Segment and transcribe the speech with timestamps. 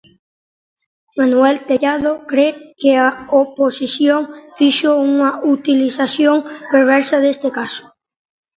[1.19, 2.47] Manuel Tellado cre
[2.79, 3.09] que a
[3.43, 4.21] oposición
[4.57, 6.37] fixo unha utilización
[6.73, 7.83] perversa deste caso.